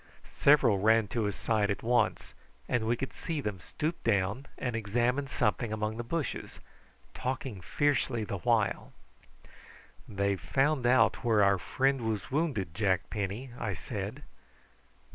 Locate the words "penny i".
13.11-13.73